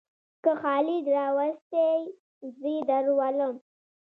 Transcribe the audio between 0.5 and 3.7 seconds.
خالد راوستى؛ زې درولم.